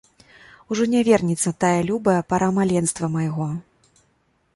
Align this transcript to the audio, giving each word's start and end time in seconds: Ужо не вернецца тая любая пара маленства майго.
Ужо 0.75 0.83
не 0.93 1.01
вернецца 1.09 1.53
тая 1.63 1.81
любая 1.89 2.17
пара 2.33 2.47
маленства 2.59 3.11
майго. 3.17 3.51